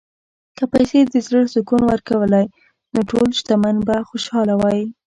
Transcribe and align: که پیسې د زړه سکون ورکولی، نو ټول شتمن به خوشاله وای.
که 0.57 0.63
پیسې 0.73 0.99
د 1.03 1.15
زړه 1.25 1.41
سکون 1.53 1.81
ورکولی، 1.87 2.45
نو 2.93 2.99
ټول 3.09 3.27
شتمن 3.39 3.75
به 3.87 3.95
خوشاله 4.09 4.53
وای. 4.61 4.79